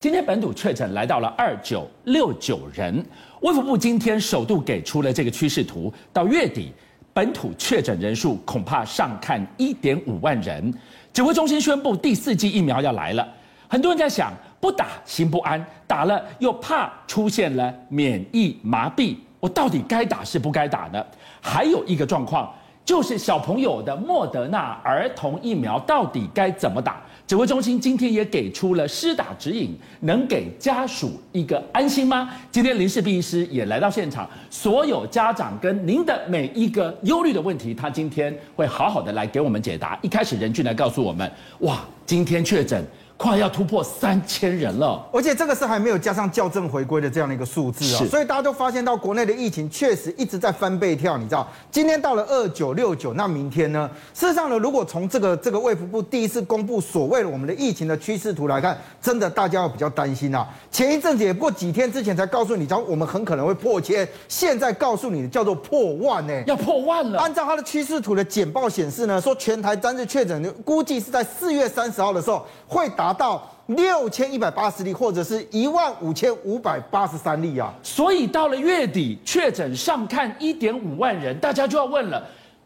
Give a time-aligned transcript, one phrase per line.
[0.00, 3.04] 今天本土确诊来到了二九六九人，
[3.40, 6.72] 卫福部今天首度给出了这个趋势图，到月底
[7.12, 10.72] 本土确诊人数恐怕上看一点五万人。
[11.12, 13.26] 指挥中心宣布第四剂疫苗要来了，
[13.66, 21.04] 很多人在想，不打心不安，打了又怕出现了免疫麻痹，我到底该打是不该打呢？
[21.40, 22.54] 还有一个状况
[22.84, 27.02] 就是小朋友的莫德纳儿童疫苗到底该怎么打？
[27.28, 32.30] 指挥中心今天也给出了施打指引，能给家属一个安心吗？
[32.50, 39.98] 今天林氏璧医师也来到现场，所有家长跟您的每一个忧虑的问题，他今天会好好的来给我们解答。
[40.00, 42.82] 一开始任俊来告诉我们，哇，今天确诊。
[43.18, 53.90] 快要突破三千人了，而且这个是还没有加上校正回归的这样的一个数字啊，所以大家都发现到国内的疫情确实一直在翻倍跳，你知道，今天到了二九六九，那明天呢？
[54.14, 60.46] 事实上呢，如果从这个这个卫福部第一次公布所谓的我们的疫情的趋势图来看，真的大家要比较担心啊。
[60.70, 67.18] 前一阵子也不过几天之前才告诉你，知道我们很可能会破千，现在告诉你的叫做破万呢，要破万了。
[67.18, 73.07] 按照它的趋势图的简报显示呢，说全台单日确诊估计是在四月三十号的时候会达。
[73.08, 77.72] 达到六千一百八十例，或者是一万五千五百八十三例啊！
[77.82, 82.22] 所以到了月底，确诊上看一点五万人，大家就要问了，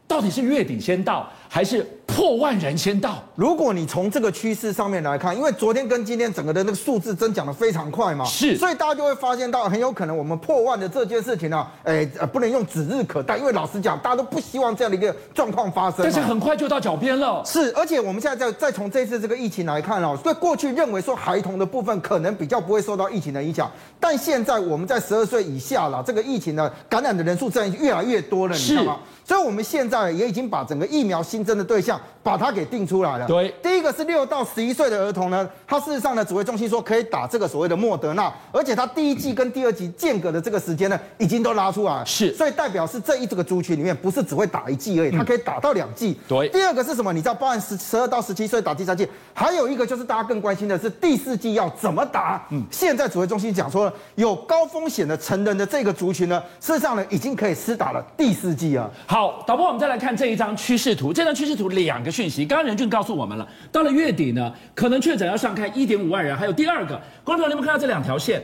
[0.09, 1.86] 到底是月底先到，还是？
[2.06, 3.22] 破万人先到。
[3.34, 16.00] 如果你从这个趋势上面来看，因为昨天跟今天整个的那个数字增长的非常快嘛，是，所以大家就会发现到很有可能我们破万的这件事情呢，哎，呃，不能用指日可待，因为老实讲，大家都不希望这样的一个状况发生。
[16.03, 17.42] 但是很快就到脚边了。
[17.47, 28.98] 是，而且我们现在再再从这次这个疫情来看哦，所以过去认为说孩童的部分可能比较不会受到疫情的影响，但现在我们在十二岁以下了，这个疫情呢感染的人数在越来越多了，你知道吗？
[29.25, 32.83] 所以我们现在也已经把整个疫苗新增的对象把它给定。
[32.83, 33.27] 出来了。
[33.29, 46.19] 对，第一个是六到十一岁的儿童呢，他事实上呢，指挥中心说可以打这个所谓的莫德纳，而且他第一季跟第二季间隔的这个时间呢，已经都拉出来了，是，所以代表是这一这个族群里面不是只会打一剂而已，他可以打到两剂。
[46.27, 47.12] 对，第二个是什么？
[47.12, 52.45] 你知道，包含十十二到十七岁打第三剂，还有一个就是大家更关心的是第四剂要怎么打。
[52.50, 58.91] 嗯，现在指挥中心讲说，有高风险的成人的这个族群呢，事实上呢，已经可以施打了第四剂啊。
[59.06, 63.48] 好，导播，我们再来看这一张趋势图，这张趋势图两个讯息，刚刚任俊告诉我们了。
[63.70, 66.37] 到了月底呢，可能确诊要上看一点五万人。
[66.37, 68.43] 还有第二个，观众朋友，你们看到这两条线，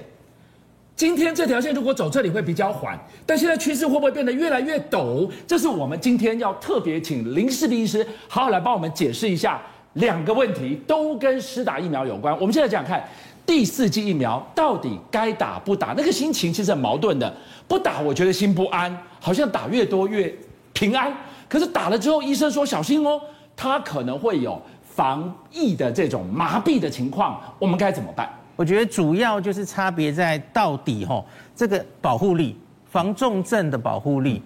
[0.96, 5.30] 今天这条线如果走这里会比较缓，但现在趋势会不会变得越来越陡？
[5.46, 9.60] 这是我们今天要特别请林氏璧医师好好来帮我们解释一下
[9.94, 12.34] 两个问题，都跟施打疫苗有关。
[12.40, 13.02] 我们现在讲看
[13.46, 15.94] 第四季疫苗到底该打不打？
[15.96, 17.32] 那个心情其实很矛盾的，
[17.66, 20.32] 不打我觉得心不安，好像打越多越
[20.72, 21.12] 平安，
[21.48, 23.20] 可是打了之后医生说小心哦，
[23.56, 24.60] 他可能会有。
[24.98, 28.28] 防疫的这种麻痹的情况，我们该怎么办？
[28.56, 34.42] 我觉得主要就是差别在到底吼，这个保护力、防重症的保护力，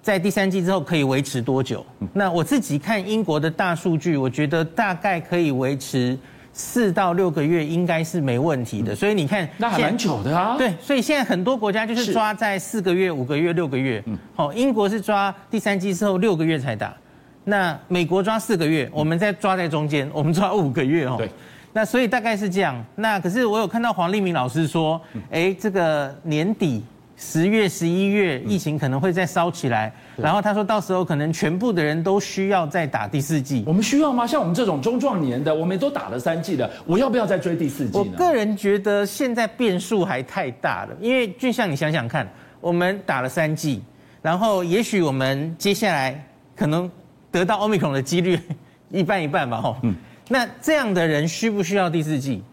[0.00, 1.84] 在第三季之后可以维持多久？
[2.14, 6.18] 那我自己看英国的大数据，我觉得大概可以维持
[6.56, 8.94] 四到六个月，应该是没问题的。
[8.94, 10.56] 所以你看，那还蛮久的啊。
[10.56, 14.02] 对，所以现在很多国家就是抓在四个月、五个月、六个月。
[14.06, 16.94] 嗯，好，英国是抓第三季之后六个月才打。
[17.42, 21.16] 那美国抓四个月，我们再抓在中间，我们抓五个月哦。
[21.18, 21.28] 对，
[21.72, 22.82] 那所以大概是这样。
[22.94, 24.98] 那可是我有看到黄立明老师说，
[25.30, 26.84] 哎，这个年底
[27.16, 33.62] 十月、十一月疫情可能会再烧起来，然后他说到时候可能全部的人都需要再打第四剂。
[33.66, 34.26] 我们需要吗？
[34.26, 38.04] 像我们这种中壮年的，我们都打了三剂了，我要不要再追第四剂呢？
[38.04, 42.28] 我个人觉得现在变数还太大了，因为就像你想想看，
[42.60, 43.82] 我们打了三剂，
[44.20, 46.24] 然后也许我们接下来
[46.56, 46.90] 可能。
[47.34, 48.38] 得到 Omicron 的几率
[48.92, 49.76] 一半一半吧，吼。
[49.82, 49.92] 嗯。
[50.28, 52.44] 那这样的人需不需要第四剂？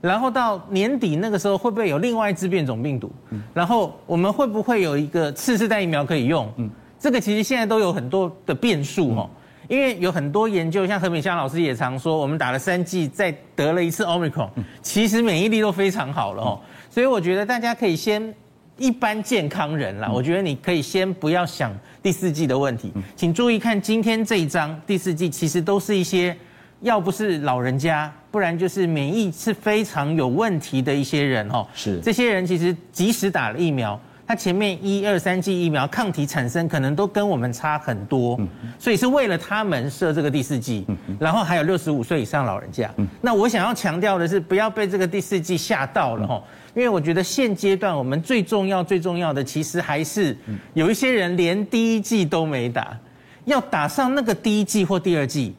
[0.00, 3.10] 然后到年底那个时候会不会有另外一支变种病毒？
[3.30, 3.42] 嗯。
[3.52, 6.50] 然后我们会不会有一个次世代疫苗可以用？
[6.56, 6.70] 嗯。
[6.98, 9.30] 这个其实现在都有很多的变数，吼。
[9.68, 14.48] 因为有很多研究，像何美香老师也常说，我们打了三剂，再得了一次 Omicron，
[14.82, 16.60] 其实免疫力都非常好了，哦。
[16.88, 18.34] 所以我觉得大家可以先。
[18.80, 26.36] 一般健康人啦，我觉得你可以先不要想第四季的问题，请注意看今天这一张第四季，其实都是一些
[26.82, 31.66] 要不是老人家，不然就是免疫是非常有问题的一些人哦。
[31.74, 31.98] 是。
[32.00, 38.38] 这些人其实即使打了疫苗，他前面一二三剂疫苗抗体产生可能都跟我们差很多，
[38.78, 40.84] 所以是为了他们设这个第四剂，
[41.18, 42.90] 然后还有六十五岁以上老人家。
[43.22, 46.42] 那我想要强调的是，不要被这个第四剂吓到了哦。
[46.74, 50.36] 因为我觉得现阶段我们最重要、最重要的，其实还是
[50.74, 52.96] 有一些人连第一剂都没打，
[53.46, 55.54] 要打上那个第一剂或第二剂，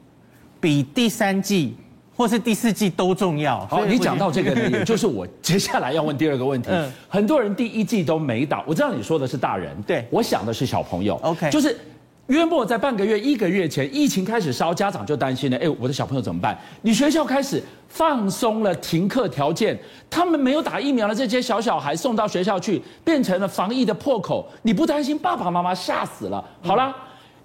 [0.61, 1.75] 比第三剂
[2.19, 3.65] 或是第四季都重要。
[3.67, 6.67] 好，你讲到这个呢，也就是我 接下来要问第二个问题。
[6.69, 11.15] 嗯，很多人第一季都没打，我知道你说的是大人，对，我想的是小朋友。
[11.23, 11.79] OK，就是。
[12.27, 15.57] 约莫在半个月、一个月前，疫情开始烧，家长就担心了。
[15.57, 16.55] 哎，我的小朋友怎么办？
[16.83, 19.75] 你学校开始放松了停课条件，
[20.11, 24.47] 他们没有打疫苗的这些小小孩送到学校去，变成了防疫的破口。
[24.61, 26.45] 你不担心爸爸妈妈吓死了？
[26.61, 26.95] 好了，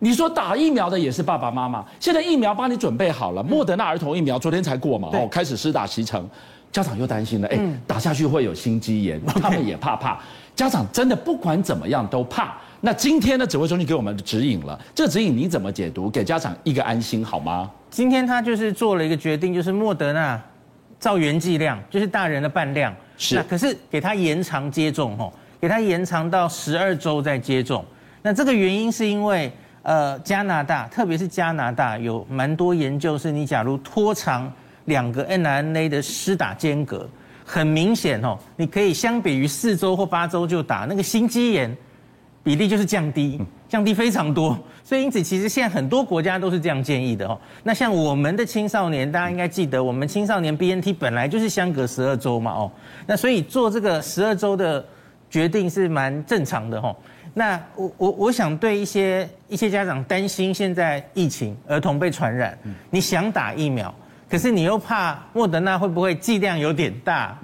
[0.04, 6.28] 你说打疫苗的也是爸爸妈妈，现在疫苗帮你准备好了，莫德纳儿童疫苗昨天才过嘛，哦，开始施打袭成，
[6.70, 7.48] 家长又担心了。
[7.48, 10.20] 哎，打下去会有心肌炎， 他们也怕怕。
[10.54, 12.54] 家长真的不管怎么样都怕。
[12.82, 16.10] 那今天呢指挥中心给我们的指引了，这个指引你怎么解读？
[16.10, 17.70] 给家长一个安心好吗？
[17.88, 20.38] 今天他就是做了一个决定，就是莫德纳
[21.00, 23.36] 照原剂量，就是大人的半量，是。
[23.36, 27.82] 那可是给他延长接种吼，给他延长到十二周再接种。
[28.20, 29.50] 那这个原因是因为
[29.84, 34.52] 呃加拿大，特别是加拿大有蛮多研究，是你假如拖长
[34.86, 37.08] 两个 mRNA 的施打间隔，
[37.44, 41.74] 很明显哦，你可以相比于四周或八周就打那个心肌炎。
[42.42, 43.40] 比例就是降低，
[43.70, 44.54] 降低非常多，
[44.84, 47.40] 所以因此其实现在很多国家都是这样建议的哦。
[47.62, 52.70] 那像我们的青少年，大家应该记得，我们青少年 BNT 本来就是相隔十二周嘛哦，
[53.06, 54.84] 那所以做这个十二周的
[55.30, 56.94] 决定是蛮正常的哦。
[57.34, 62.56] 那我我我想对一些一些家长担心现在疫情儿童被传染，
[62.90, 63.94] 你想打疫苗，
[64.30, 67.38] 可是你又怕莫德纳会不会剂量有点大，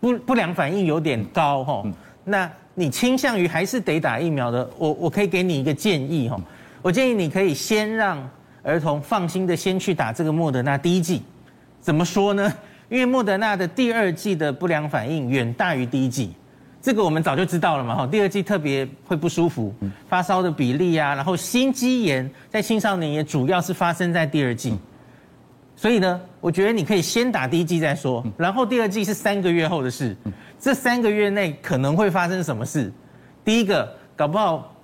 [0.00, 1.86] 不不良反应有点高哦，
[2.24, 2.50] 那。
[2.72, 6.40] 你倾向于还是得打疫苗的，我我可以给你一个建议哈，
[6.80, 8.16] 我建议你可以先让
[8.62, 11.20] 儿童放心的先去打这个莫德纳第一剂，
[11.80, 12.50] 怎么说呢？
[12.88, 16.32] 因为莫德纳的第二剂的不良反应远大于第一剂，
[16.82, 19.74] 这个我们早就知道了嘛哈，第二季特别会不舒服，
[20.08, 24.78] 发烧的比例啊，然后心肌炎在青少年也主要是发生在第二季，
[25.76, 30.16] 所以呢，我觉得你可以先打第一季再说，然后第二季是三个月后的事。
[30.58, 32.92] 这三个月内可能会发生什么事？
[33.44, 34.74] 第一个，搞不好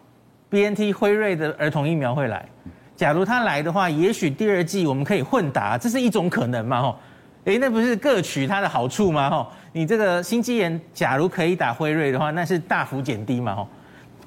[0.48, 2.46] BNT 辉瑞的儿童疫苗会来。
[2.94, 6.80] 假如他来的话，也许第二季我们可以混打，这是一种可能嘛？
[6.80, 6.98] 吼，
[7.46, 9.30] 诶，那不是各取它的好处吗？
[9.30, 13.54] 吼，你这个心肌炎，假如可以打辉瑞的话，那是大幅减低嘛？
[13.54, 13.68] 吼，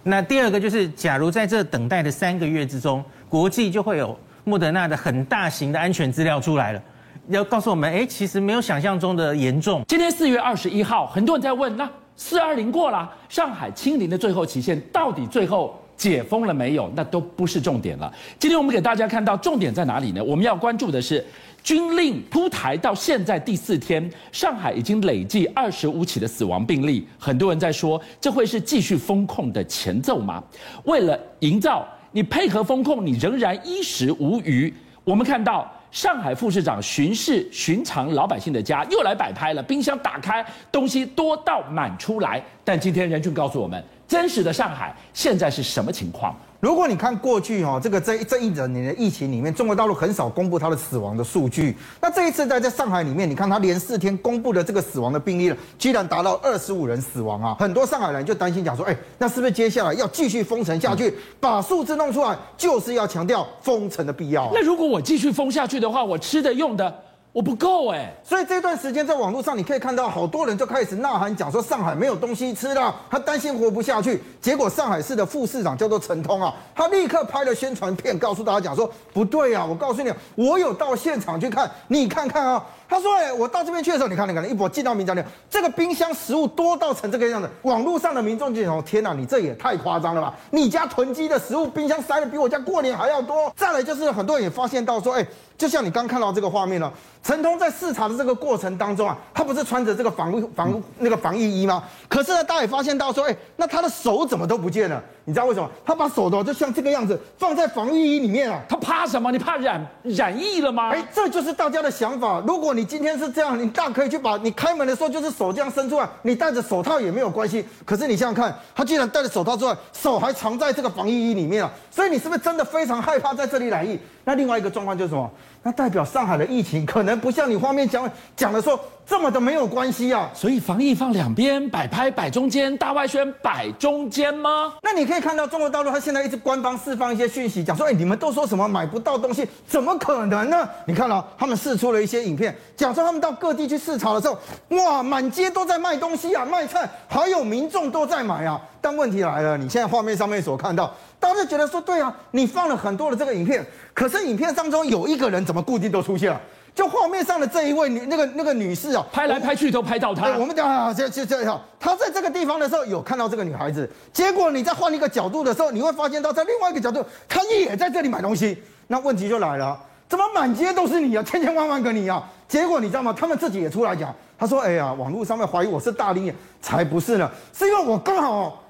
[0.04, 6.82] 那第二个就是，假如在这等待的三个月之中，国际就会有莫德纳的很大型的安全资料出来了。
[7.28, 9.84] 要告诉我们，哎，其实没有想象中的严重。
[9.86, 16.90] 今天四月二十一号，很多人在问，那四二零过了，上海清零的最后期限到底最后解封了没有？
[16.96, 18.12] 那都不是重点了。
[18.40, 20.24] 今天我们给大家看到重点在哪里呢？
[20.24, 21.24] 我们要关注的是
[21.62, 27.06] 军令出台到现在第四天，上海已经累计二十五起的死亡病例。
[27.20, 30.42] 很多人在说，这会是继续封控的前奏吗？
[30.86, 34.74] 为了营造你配合封控，你仍然衣食无虞，
[35.04, 35.70] 我们看到。
[35.92, 39.64] 上海副市长巡视寻常老百姓的家，又来摆拍了。
[39.64, 42.40] 冰箱打开，东西多到满出来。
[42.64, 46.36] 但今天任俊告诉我们，真实的上海现在是什么情况？
[46.60, 51.78] 如果你看过去哈，这个这这一整年的疫情里面，中国大陆很少公布它的死亡的数据。
[52.02, 57.56] 那这一次在在上海里面，你看它连四天公布的这个死亡的病例了，居然达到二十五人死亡啊！
[57.60, 64.50] 很多上海人就担心讲说，哎，那是不是接下来要继续封城下去，把数字弄出来，就是要强调封城的必要？
[64.52, 67.04] 那如果我继续封下去的话，我吃的用的。
[67.40, 74.22] 我不够哎，所以这段时间在网络上，你可以看到好多人就开始呐喊，讲说上海没有东西吃了，他担心活不下去。
[74.42, 82.62] 结果上海市的副市长叫做陈通啊，他立刻拍了宣传片，告诉大家讲说不对啊，我告诉你，我有到现场去看，你看看啊。
[82.90, 87.48] 他说：“哎，我到这边去的时候，你看，你看，一波进到民宅里，这个冰箱食物多到成这个样子。
[87.62, 90.34] 网络上的民众就说：天哪，你这也太夸张了吧！
[90.50, 93.54] 你家囤积的食物冰箱塞的比我家过年还要多。
[93.56, 96.92] 再来就是很多人也发现到说，哎，就像你刚看到这个画面了，
[97.22, 101.84] 陈通在视察的这个过程当中啊，他不是穿着这个防防那个防疫衣吗？
[102.08, 105.00] 可是呢，大家也发现到说，哎，那他的手怎么都不见了？
[105.26, 105.70] 你知道为什么？
[105.86, 108.60] 他把手都就像这个样子放在防疫衣里面啊？
[108.68, 109.32] 他怕什么？
[109.32, 110.90] 你怕染染疫了吗？
[110.90, 112.42] 哎，这就是大家的想法。
[112.48, 117.66] 如果你你今天是这样，你大可以去把你开门的时候就是手这样伸出来，你戴着手套也没有关系。
[117.84, 121.70] 可是你想想看，他既然戴着手套之外，手还藏在这个防疫衣里面啊！
[121.92, 124.00] 所以你是不是真的非常害怕在这里染疫？
[124.24, 125.30] 那另外一个状况就是什么？
[125.62, 128.80] 那代表上海的疫情可能不像你画面讲讲的说
[129.10, 134.76] 这么的没有关系啊，所以防疫放两边，摆拍摆中间，大外宣摆中间吗？
[134.84, 140.70] 那你可以看到中国大陆它现在一直官方释放一些讯息，讲说，哎，你们都说什么买不到东西，怎么可能呢？
[140.86, 144.38] 你看到他们试出了一些影片，讲说他们到各地去视察的时候，
[144.78, 148.62] 哇，满街都在卖东西啊，卖菜，还有民众都在买啊。
[148.80, 156.40] 但问题来了，你现在画面上面所看到，大家就觉得说，对啊，你放了很多的这个影片，可是影片当中有一个人怎么固定都出现了？
[156.80, 160.38] 就画面上的这一位女那个那个女士啊，拍来拍去都拍到她。
[160.38, 168.64] 我们讲啊，这这这哈，她在这个地方的时候有看到这个女孩子，结果你再换一个角度的时候，你会发现到在另外一个角度，她也在这里买东西。
[168.88, 172.24] 那问题就来了，怎么满街都是你啊，千千万万个你啊？
[172.48, 173.14] 结果你知道吗？
[173.14, 178.64] 他们自己也出来讲，他说：“哎呀，网络上面怀疑我是大龄眼，才不是呢，是因为我刚好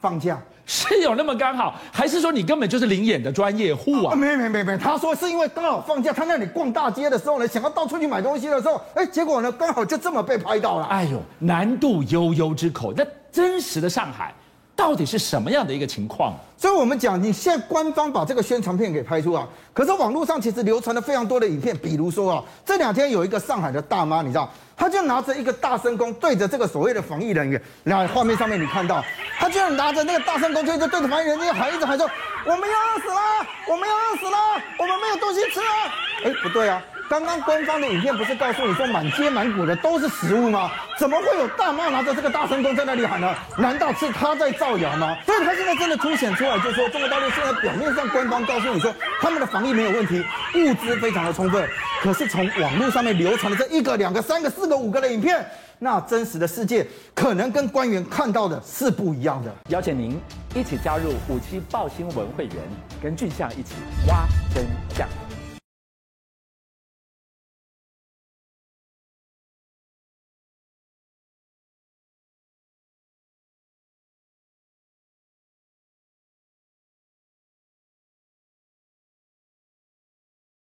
[0.00, 4.14] 放假。” 是有那么刚好，还是说你根本就是灵眼的专业户啊？
[4.14, 10.86] 没没没没，他说是因为刚好放假，他那里逛大街的时候呢，想要到处去买东西的时候，哎，结果呢刚好就这么被拍到了。
[10.86, 14.32] 哎呦，难渡悠悠之口，那真实的上海
[14.82, 16.34] 到底是什么样的一个情况？
[16.58, 24.50] 所以我们讲，你现在官方把这个宣传片给拍出啊，可是网络上其实流传了非常多的影片，比如说啊，这两天有一个上海的大妈，你知道。
[24.76, 29.04] 她就拿着一个大声公对着这个所谓的防疫人员，来画面上面你看到，
[29.38, 32.10] 他就拿着那个大声公，就一直对着防疫人员喊，一直喊说
[32.44, 33.20] ：“我们要饿死了，
[33.68, 34.36] 我们要饿死了，
[34.80, 35.66] 我们没有东西吃了。”
[36.26, 36.82] 哎，不对啊。
[37.12, 40.70] 刚刚官方的影片不是告诉你说满街满谷的都是食物吗？
[40.98, 43.34] 怎么会有大妈拿着这个大声公在那里喊呢？
[43.58, 45.14] 难道是他在造谣吗？
[45.26, 48.90] 所以他现在真的凸显出来，就说中国大陆现在表面上官方告诉你说
[49.20, 51.68] 他们的防疫没有问题，物资非常的充分，
[52.00, 55.44] 可是从网络上面流传的这一个、两个、三个、四个、五个的影片，
[55.80, 59.54] 那真实的世界可能跟官员看到的是不一样的。
[59.68, 60.18] 邀请您
[60.54, 62.56] 一起加入五七报新闻会员，
[63.02, 63.74] 跟俊相一起
[64.08, 64.64] 挖真
[64.96, 65.06] 相。